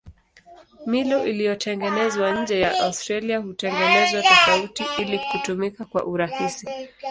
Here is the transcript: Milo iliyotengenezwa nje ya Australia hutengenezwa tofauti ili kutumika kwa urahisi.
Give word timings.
Milo 0.85 1.25
iliyotengenezwa 1.27 2.31
nje 2.41 2.59
ya 2.59 2.79
Australia 2.79 3.37
hutengenezwa 3.39 4.21
tofauti 4.21 4.83
ili 4.97 5.19
kutumika 5.19 5.85
kwa 5.85 6.05
urahisi. 6.05 6.67